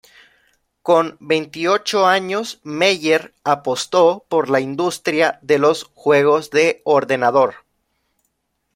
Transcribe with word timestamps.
Con 0.81 1.15
veintiocho 1.19 2.07
años, 2.07 2.59
Meier 2.63 3.35
apostó 3.43 4.25
por 4.29 4.49
la 4.49 4.59
industria 4.59 5.37
de 5.43 5.59
los 5.59 5.83
juegos 5.93 6.49
de 6.49 6.81
ordenador. 6.85 7.53